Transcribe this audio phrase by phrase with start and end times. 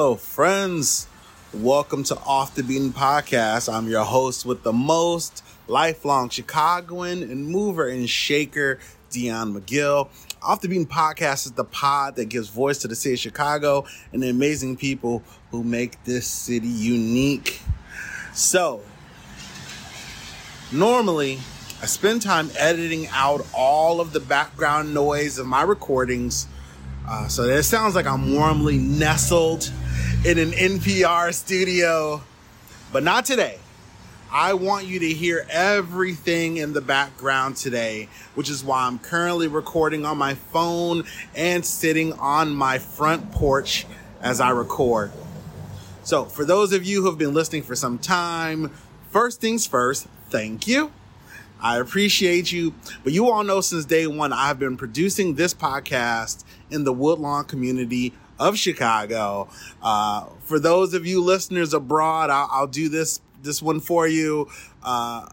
[0.00, 1.06] Hello, friends.
[1.52, 3.70] Welcome to Off the Beaten Podcast.
[3.70, 8.78] I'm your host with the most, lifelong Chicagoan and mover and shaker,
[9.10, 10.08] Dion McGill.
[10.40, 13.84] Off the Beaten Podcast is the pod that gives voice to the city of Chicago
[14.10, 17.60] and the amazing people who make this city unique.
[18.32, 18.80] So,
[20.72, 21.40] normally,
[21.82, 26.48] I spend time editing out all of the background noise of my recordings
[27.10, 29.72] uh, so it sounds like I'm warmly nestled
[30.22, 32.20] in an NPR studio,
[32.92, 33.58] but not today.
[34.30, 39.48] I want you to hear everything in the background today, which is why I'm currently
[39.48, 41.04] recording on my phone
[41.34, 43.86] and sitting on my front porch
[44.20, 45.10] as I record.
[46.02, 48.70] So, for those of you who have been listening for some time,
[49.10, 50.92] first things first, thank you.
[51.62, 52.74] I appreciate you.
[53.04, 57.46] But you all know since day one, I've been producing this podcast in the Woodlawn
[57.46, 59.48] community of Chicago.
[59.80, 64.48] Uh, for those of you listeners abroad, I'll, I'll do this this one for you.
[64.82, 65.26] Uh,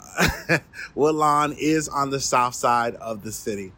[0.95, 3.73] Woodlawn is on the south side of the city.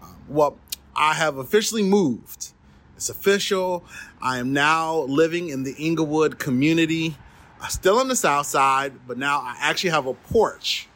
[0.00, 0.58] Uh, well,
[0.94, 2.52] I have officially moved.
[2.96, 3.84] It's official.
[4.20, 7.16] I am now living in the Englewood community,
[7.60, 10.88] uh, still on the south side, but now I actually have a porch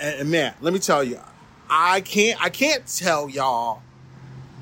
[0.00, 1.20] and, man, let me tell you,
[1.68, 3.82] I can't I can't tell y'all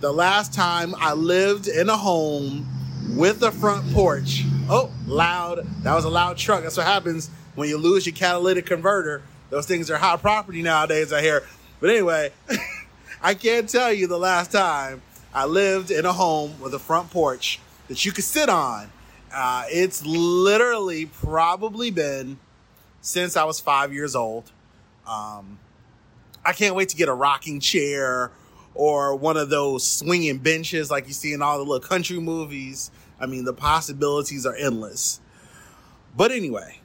[0.01, 2.67] the last time I lived in a home
[3.17, 4.45] with a front porch.
[4.69, 5.67] Oh, loud.
[5.83, 6.63] That was a loud truck.
[6.63, 9.23] That's what happens when you lose your catalytic converter.
[9.51, 11.43] Those things are high property nowadays, I hear.
[11.81, 12.33] But anyway,
[13.23, 15.03] I can't tell you the last time
[15.35, 18.91] I lived in a home with a front porch that you could sit on.
[19.35, 22.39] Uh, it's literally probably been
[23.01, 24.51] since I was five years old.
[25.07, 25.59] Um,
[26.45, 28.31] I can't wait to get a rocking chair
[28.79, 32.93] or one of those swinging benches like you see in all the little country movies.
[33.19, 35.21] I mean, the possibilities are endless.
[36.17, 36.79] But anyway,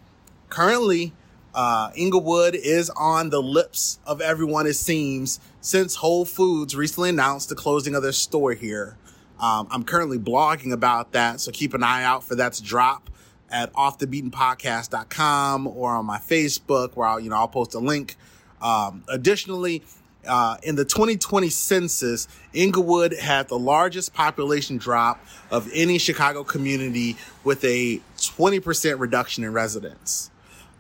[0.50, 1.14] currently,
[1.54, 7.50] uh, Englewood is on the lips of everyone, it seems, since Whole Foods recently announced
[7.50, 8.98] the closing of their store here.
[9.40, 13.12] Um, I'm currently blogging about that, so keep an eye out for that to drop
[13.52, 18.16] at offthebeatenpodcast.com or on my Facebook where I'll, you know, I'll post a link.
[18.64, 19.84] Um, additionally,
[20.28, 27.18] uh, in the 2020 census, Englewood had the largest population drop of any Chicago community
[27.44, 30.32] with a 20% reduction in residents.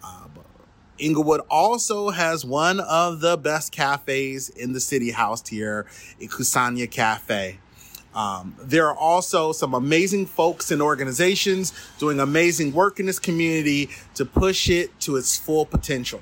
[0.03, 0.27] Uh,
[0.99, 5.85] Englewood also has one of the best cafes in the city housed here,
[6.21, 7.59] Kusanya Cafe.
[8.15, 13.89] Um, there are also some amazing folks and organizations doing amazing work in this community
[14.15, 16.21] to push it to its full potential.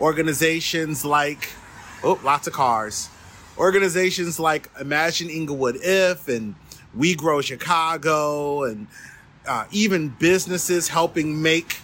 [0.00, 1.48] Organizations like,
[2.02, 3.08] oh, lots of cars.
[3.56, 6.54] Organizations like Imagine Englewood If and
[6.94, 8.86] We Grow Chicago and
[9.46, 11.78] uh, even businesses helping make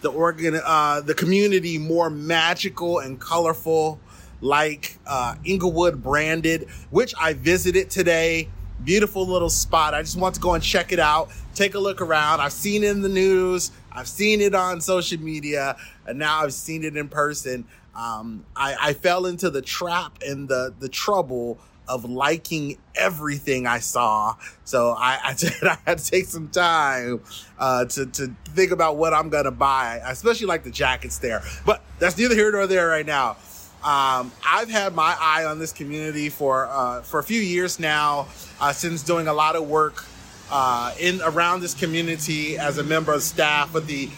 [0.00, 3.98] the organ uh, the community more magical and colorful
[4.40, 8.48] like uh, Englewood branded, which I visited today
[8.84, 9.94] beautiful little spot.
[9.94, 12.40] I just want to go and check it out, take a look around.
[12.40, 16.54] I've seen it in the news, I've seen it on social media, and now I've
[16.54, 17.66] seen it in person.
[17.98, 23.78] Um, I, I fell into the trap and the the trouble of liking everything I
[23.78, 24.36] saw.
[24.64, 27.22] So I, I, I had to take some time
[27.58, 30.00] uh, to, to think about what I'm going to buy.
[30.04, 31.42] I especially like the jackets there.
[31.64, 33.36] But that's neither here nor there right now.
[33.82, 38.26] Um, I've had my eye on this community for uh, for a few years now,
[38.60, 40.04] uh, since doing a lot of work
[40.50, 44.08] uh, in around this community as a member of staff with the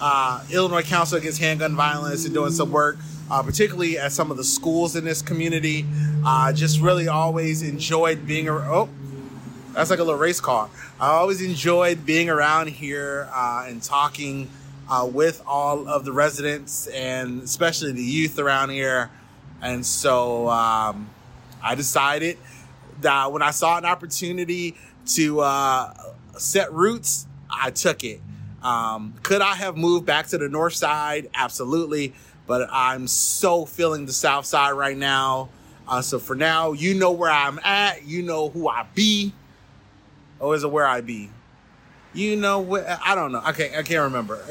[0.00, 2.98] uh, Illinois Council Against Handgun Violence and doing some work,
[3.30, 5.84] uh, particularly at some of the schools in this community.
[6.24, 8.68] I just really always enjoyed being around.
[8.70, 8.88] Oh,
[9.72, 10.68] that's like a little race car.
[11.00, 14.48] I always enjoyed being around here uh, and talking
[14.90, 19.10] uh, with all of the residents and especially the youth around here.
[19.60, 21.10] And so um,
[21.62, 22.38] I decided
[23.00, 24.76] that when I saw an opportunity
[25.08, 25.94] to uh,
[26.36, 28.20] set roots, I took it.
[28.62, 31.30] Um, could I have moved back to the north side?
[31.34, 32.12] Absolutely.
[32.48, 35.50] But I'm so feeling the south side right now.
[35.86, 38.04] Uh, so for now, you know where I'm at.
[38.04, 39.32] You know who I be.
[40.40, 41.30] Or is it where I be?
[42.14, 43.42] You know where I don't know.
[43.50, 44.42] Okay, I can't remember.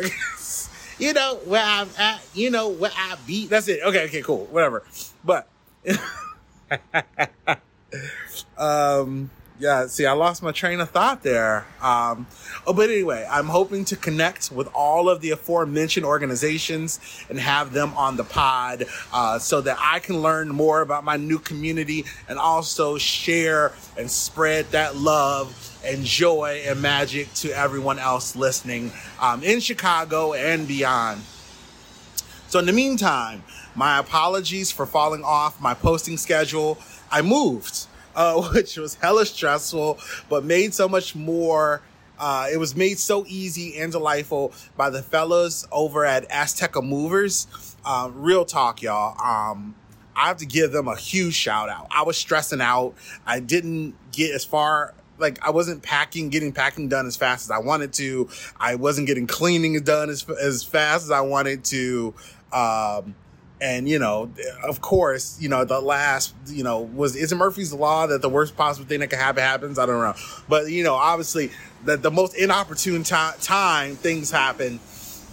[0.99, 2.21] you know where I'm at.
[2.35, 3.47] You know where I be.
[3.47, 3.81] That's it.
[3.83, 4.45] Okay, okay, cool.
[4.45, 4.83] Whatever.
[5.25, 5.49] But
[8.57, 11.65] um yeah, see, I lost my train of thought there.
[11.81, 12.27] Um,
[12.67, 17.73] oh, but anyway, I'm hoping to connect with all of the aforementioned organizations and have
[17.73, 22.05] them on the pod uh, so that I can learn more about my new community
[22.29, 28.91] and also share and spread that love and joy and magic to everyone else listening
[29.19, 31.21] um, in Chicago and beyond.
[32.47, 33.43] So, in the meantime,
[33.75, 36.77] my apologies for falling off my posting schedule.
[37.09, 41.81] I moved uh, which was hella stressful, but made so much more.
[42.19, 47.47] Uh, it was made so easy and delightful by the fellas over at Azteca Movers.
[47.85, 49.15] Uh, real talk, y'all.
[49.23, 49.75] Um,
[50.15, 51.87] I have to give them a huge shout out.
[51.91, 52.95] I was stressing out.
[53.27, 57.51] I didn't get as far like I wasn't packing, getting packing done as fast as
[57.51, 58.29] I wanted to.
[58.59, 62.15] I wasn't getting cleaning done as as fast as I wanted to.
[62.51, 63.15] Um,
[63.59, 64.31] and you know,
[64.63, 68.29] of course, you know the last, you know, was is it Murphy's law that the
[68.29, 69.79] worst possible thing that could happen happens?
[69.79, 70.15] I don't know,
[70.47, 71.51] but you know, obviously,
[71.85, 74.79] that the most inopportune time, time things happen.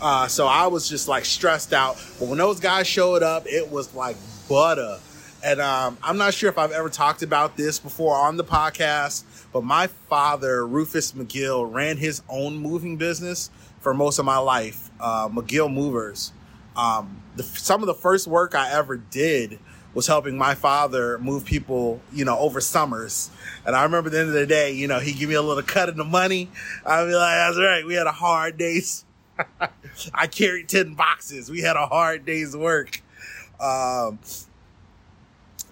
[0.01, 1.97] Uh, so I was just like stressed out.
[2.19, 4.17] But when those guys showed up, it was like
[4.49, 4.99] butter.
[5.45, 9.25] And um, I'm not sure if I've ever talked about this before on the podcast,
[9.53, 13.51] but my father, Rufus McGill, ran his own moving business
[13.81, 16.33] for most of my life, uh, McGill Movers.
[16.77, 19.59] Um, the, some of the first work I ever did
[19.95, 23.31] was helping my father move people, you know, over summers.
[23.65, 25.63] And I remember the end of the day, you know, he'd give me a little
[25.63, 26.51] cut of the money.
[26.85, 27.85] I'd be like, that's right.
[27.87, 29.05] We had a hard day's.
[30.15, 31.51] I carried 10 boxes.
[31.51, 33.03] We had a hard day's work.
[33.61, 34.19] Um,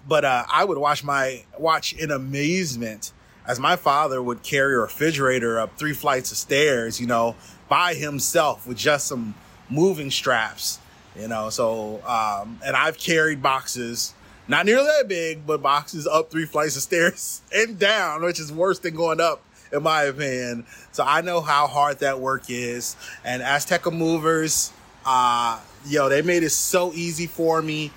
[0.07, 3.11] but, uh, I would watch my, watch in amazement
[3.45, 7.35] as my father would carry a refrigerator up three flights of stairs, you know,
[7.67, 9.35] by himself with just some
[9.69, 10.79] moving straps
[11.19, 14.13] you know, so, um, and I've carried boxes,
[14.47, 18.51] not nearly that big, but boxes up three flights of stairs and down, which is
[18.51, 20.65] worse than going up, in my opinion.
[20.91, 22.95] So I know how hard that work is.
[23.23, 24.71] And Azteca Movers,
[25.05, 27.91] uh, yo, they made it so easy for me.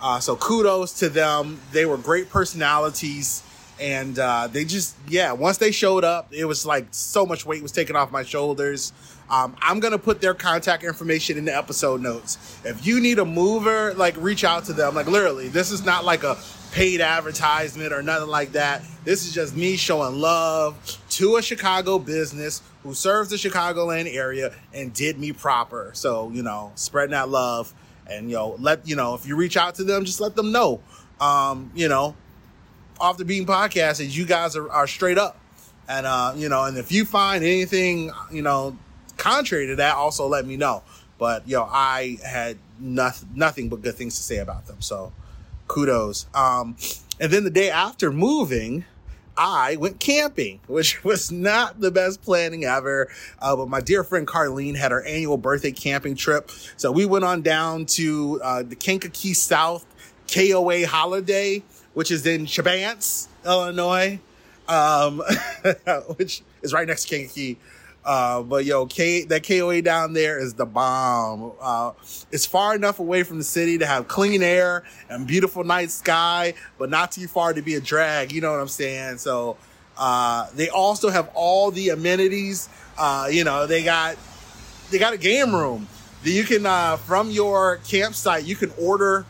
[0.00, 1.60] Uh, so kudos to them.
[1.72, 3.42] They were great personalities.
[3.80, 7.62] And uh, they just, yeah, once they showed up, it was like so much weight
[7.62, 8.92] was taken off my shoulders.
[9.30, 12.58] Um, I'm gonna put their contact information in the episode notes.
[12.64, 14.94] If you need a mover, like reach out to them.
[14.94, 16.36] Like literally, this is not like a
[16.72, 18.82] paid advertisement or nothing like that.
[19.04, 24.54] This is just me showing love to a Chicago business who serves the Chicagoland area
[24.72, 25.90] and did me proper.
[25.94, 27.72] So, you know, spreading that love
[28.06, 30.52] and, you know, let, you know, if you reach out to them, just let them
[30.52, 30.80] know,
[31.20, 32.14] um, you know,
[33.00, 35.38] off the beam podcast is you guys are, are straight up.
[35.88, 38.76] And, uh, you know, and if you find anything, you know,
[39.16, 40.82] contrary to that, also let me know.
[41.18, 44.80] But yo, I had nothing, nothing but good things to say about them.
[44.80, 45.12] So
[45.66, 46.26] kudos.
[46.34, 46.76] Um,
[47.20, 48.84] and then the day after moving,
[49.36, 53.08] I went camping, which was not the best planning ever.
[53.38, 56.50] Uh, but my dear friend Carlene had her annual birthday camping trip.
[56.76, 59.86] So we went on down to uh, the Kankakee South
[60.32, 61.62] KOA holiday,
[61.98, 64.20] which is in Chebanse, Illinois,
[64.68, 65.20] um,
[66.16, 67.56] which is right next to Kankakee.
[68.04, 71.50] Uh, but yo, K that KOA down there is the bomb.
[71.60, 71.90] Uh,
[72.30, 76.54] it's far enough away from the city to have clean air and beautiful night sky,
[76.78, 78.30] but not too far to be a drag.
[78.30, 79.18] You know what I'm saying?
[79.18, 79.56] So,
[79.96, 82.68] uh, they also have all the amenities.
[82.96, 84.16] Uh, you know, they got,
[84.92, 85.88] they got a game room
[86.22, 89.26] that you can, uh, from your campsite, you can order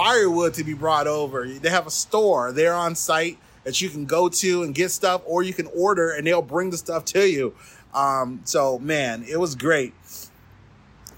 [0.00, 1.46] firewood to be brought over.
[1.46, 5.20] They have a store there on site that you can go to and get stuff,
[5.26, 7.54] or you can order and they'll bring the stuff to you.
[7.92, 9.92] Um, so man, it was great.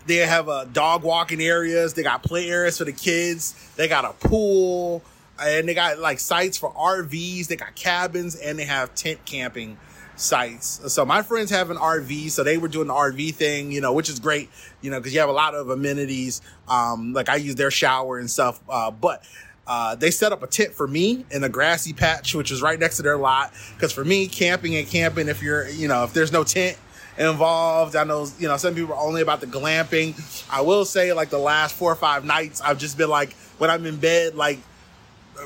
[0.07, 1.95] They have uh, dog walking areas.
[1.95, 3.55] They got play areas for the kids.
[3.77, 5.03] They got a pool
[5.41, 7.47] and they got like sites for RVs.
[7.47, 9.79] They got cabins and they have tent camping
[10.17, 10.81] sites.
[10.93, 13.93] So my friends have an RV, so they were doing the RV thing, you know,
[13.93, 14.51] which is great,
[14.81, 16.41] you know, because you have a lot of amenities.
[16.69, 18.61] Um, like I use their shower and stuff.
[18.69, 19.25] Uh, but
[19.67, 22.79] uh, they set up a tent for me in a grassy patch, which was right
[22.79, 23.53] next to their lot.
[23.75, 26.77] Because for me, camping and camping, if you're, you know, if there's no tent
[27.19, 30.15] involved, I know, you know, some people are only about the glamping.
[30.51, 33.71] I will say, like the last four or five nights, I've just been like, when
[33.71, 34.59] I'm in bed, like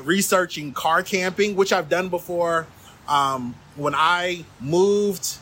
[0.01, 2.67] researching car camping, which I've done before.
[3.07, 5.37] Um, when I moved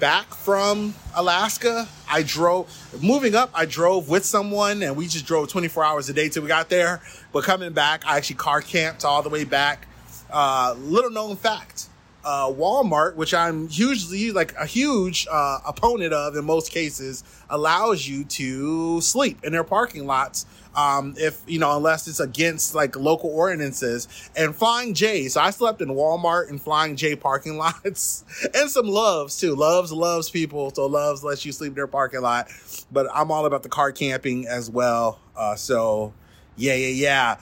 [0.00, 2.68] back from Alaska, I drove,
[3.02, 6.42] moving up, I drove with someone and we just drove 24 hours a day till
[6.42, 7.00] we got there.
[7.32, 9.86] But coming back, I actually car camped all the way back.
[10.30, 11.88] Uh, little known fact
[12.24, 18.06] uh, Walmart, which I'm hugely like a huge uh, opponent of in most cases, allows
[18.06, 20.46] you to sleep in their parking lots.
[20.74, 25.28] Um, if you know, unless it's against like local ordinances and Flying J.
[25.28, 29.54] So I slept in Walmart and Flying J parking lots and some Loves too.
[29.54, 32.48] Loves loves people, so Loves lets you sleep in their parking lot.
[32.90, 35.20] But I'm all about the car camping as well.
[35.36, 36.12] Uh, so
[36.56, 37.36] yeah, yeah, yeah.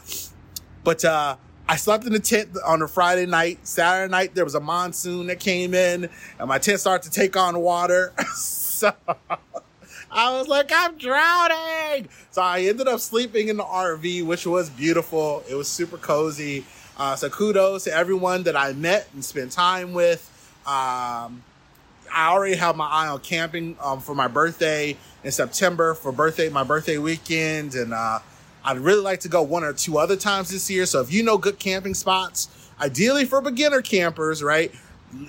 [0.85, 1.37] But uh,
[1.73, 3.67] I slept in the tent on a Friday night.
[3.67, 7.35] Saturday night, there was a monsoon that came in, and my tent started to take
[7.35, 8.13] on water.
[8.35, 8.93] so
[10.11, 12.11] I was like, I'm drowning.
[12.31, 15.45] So I ended up sleeping in the RV, which was beautiful.
[15.49, 16.67] It was super cozy.
[16.99, 20.29] Uh, so kudos to everyone that I met and spent time with.
[20.67, 21.43] Um,
[22.13, 26.51] I already have my eye on camping um, for my birthday in September for birthday,
[26.51, 28.19] my birthday weekend, and uh,
[28.65, 30.87] I'd really like to go one or two other times this year.
[30.87, 32.49] So if you know good camping spots,
[32.81, 34.73] ideally for beginner campers, right?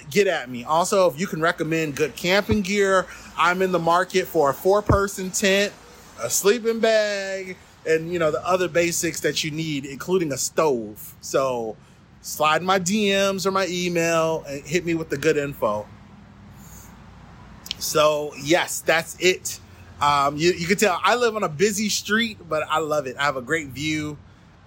[0.10, 0.64] Get at me.
[0.64, 3.06] Also, if you can recommend good camping gear,
[3.38, 5.74] I'm in the market for a four person tent,
[6.22, 11.16] a sleeping bag, and you know, the other basics that you need, including a stove.
[11.22, 11.76] So
[12.22, 15.88] slide my DMs or my email and hit me with the good info.
[17.80, 19.60] So, yes, that's it
[20.04, 23.16] um, you, you can tell I live on a busy street, but I love it.
[23.18, 24.18] I have a great view.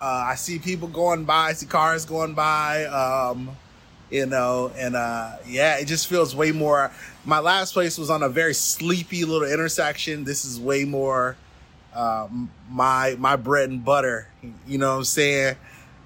[0.00, 3.56] Uh, I see people going by, I see cars going by, um,
[4.10, 6.90] you know, and uh, yeah, it just feels way more.
[7.24, 10.24] My last place was on a very sleepy little intersection.
[10.24, 11.36] This is way more
[11.96, 12.28] uh,
[12.70, 14.28] my my bread and butter.
[14.66, 15.56] You know what I'm saying?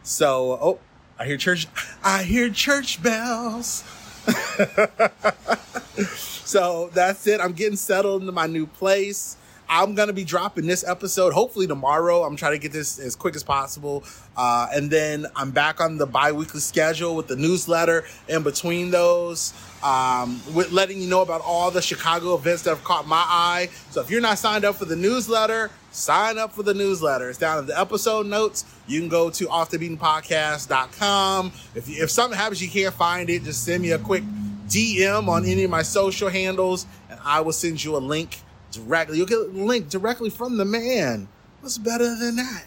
[0.03, 0.79] So, oh,
[1.19, 1.67] I hear church.
[2.05, 3.85] I hear church bells.
[6.45, 7.41] so that's it.
[7.41, 9.37] I'm getting settled into my new place.
[9.73, 12.25] I'm gonna be dropping this episode hopefully tomorrow.
[12.25, 14.03] I'm trying to get this as quick as possible,
[14.37, 18.05] uh, and then I'm back on the bi-weekly schedule with the newsletter.
[18.27, 22.83] In between those, um, with letting you know about all the Chicago events that have
[22.83, 23.69] caught my eye.
[23.93, 27.29] So if you're not signed up for the newsletter, sign up for the newsletter.
[27.29, 28.65] It's down in the episode notes.
[28.89, 31.53] You can go to offthebeatenpodcast.com.
[31.77, 34.25] If you, if something happens you can't find it, just send me a quick
[34.67, 39.19] DM on any of my social handles, and I will send you a link directly.
[39.19, 41.29] You'll get a link directly from the man.
[41.61, 42.67] What's better than that?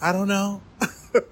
[0.00, 0.62] I don't know.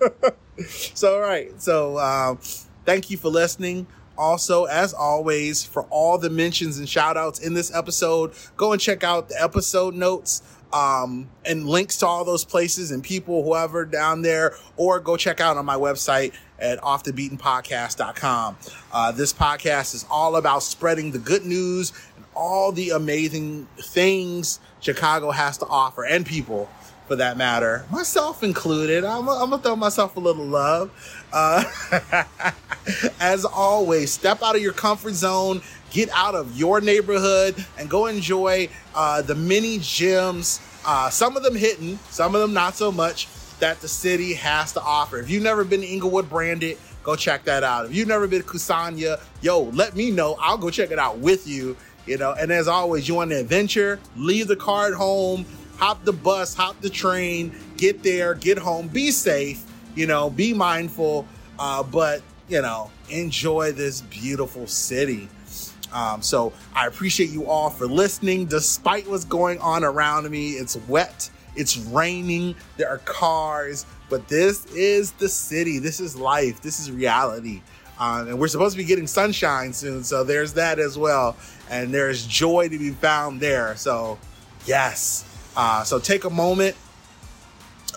[0.67, 1.61] so, all right.
[1.61, 2.39] So, um,
[2.85, 3.87] thank you for listening.
[4.17, 8.81] Also, as always, for all the mentions and shout outs in this episode, go and
[8.81, 13.85] check out the episode notes um, and links to all those places and people, whoever
[13.85, 18.57] down there, or go check out on my website at offthebeatenpodcast.com.
[18.93, 24.61] Uh, this podcast is all about spreading the good news and all the amazing things
[24.81, 26.69] Chicago has to offer and people
[27.09, 29.03] for that matter, myself included.
[29.03, 30.91] I'm, gonna throw myself a little love.
[31.33, 31.65] Uh,
[33.21, 38.07] as always, step out of your comfort zone, get out of your neighborhood, and go
[38.07, 40.61] enjoy uh, the many gyms.
[40.85, 43.27] Uh, some of them hidden, some of them not so much.
[43.59, 45.19] That the city has to offer.
[45.19, 47.87] If you've never been to Englewood Branded, go check that out.
[47.87, 50.37] If you've never been to Kusanya, yo, let me know.
[50.41, 51.77] I'll go check it out with you
[52.09, 55.45] you know, and as always, you want an adventure, leave the car at home,
[55.79, 60.53] hop the bus, hop the train, get there, get home, be safe, you know, be
[60.53, 61.27] mindful,
[61.59, 65.29] uh, but, you know, enjoy this beautiful city.
[65.93, 70.51] Um, so I appreciate you all for listening, despite what's going on around me.
[70.51, 75.79] It's wet, it's raining, there are cars, but this is the city.
[75.79, 76.61] This is life.
[76.63, 77.63] This is reality.
[77.99, 81.37] Um, and we're supposed to be getting sunshine soon, so there's that as well.
[81.69, 83.77] And there's joy to be found there.
[83.77, 84.19] So,
[84.65, 85.25] yes.
[85.59, 86.77] Uh, so take a moment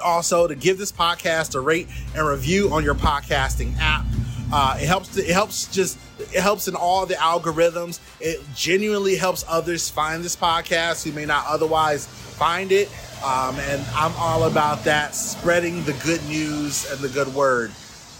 [0.03, 4.03] also to give this podcast a rate and review on your podcasting app.
[4.51, 5.09] Uh, it helps.
[5.15, 5.97] To, it helps just.
[6.19, 7.99] It helps in all the algorithms.
[8.19, 12.89] It genuinely helps others find this podcast who may not otherwise find it.
[13.23, 17.71] Um, and I'm all about that, spreading the good news and the good word.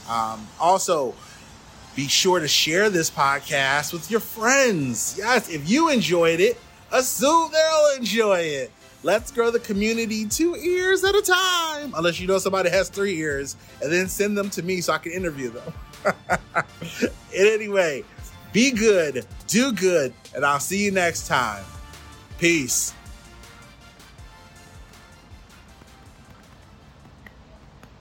[0.07, 1.15] Um, also,
[1.95, 5.15] be sure to share this podcast with your friends.
[5.17, 6.59] Yes, if you enjoyed it,
[6.91, 8.71] assume they'll enjoy it.
[9.03, 11.93] Let's grow the community two ears at a time.
[11.97, 14.99] Unless you know somebody has three ears, and then send them to me so I
[14.99, 15.73] can interview them.
[17.35, 18.03] anyway,
[18.53, 21.63] be good, do good, and I'll see you next time.
[22.37, 22.93] Peace.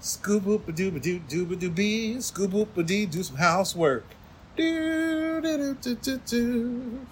[0.00, 2.20] Scoop oop a doo doo doo doo bee.
[2.20, 3.06] Scoop oop a dee.
[3.06, 4.04] Do some housework.
[4.56, 7.06] Do do do do do.